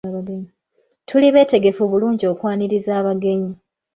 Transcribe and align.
Tuli 1.07 1.27
betegefu 1.35 1.83
bulungi 1.91 2.23
okwaniriza 2.31 2.91
abagenyi. 3.01 3.51